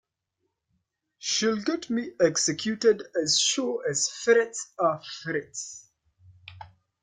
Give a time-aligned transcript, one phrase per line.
[1.19, 5.91] She’ll get me executed, as sure as ferrets are ferrets!